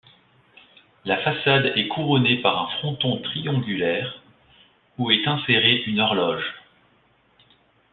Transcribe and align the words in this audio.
La 1.05 1.17
façade 1.21 1.73
est 1.75 1.87
couronnée 1.87 2.41
par 2.41 2.59
un 2.59 2.75
fronton 2.79 3.21
triangulaire, 3.21 4.23
où 4.97 5.11
est 5.11 5.27
insérée 5.27 5.83
une 5.85 5.99
horloge. 5.99 6.55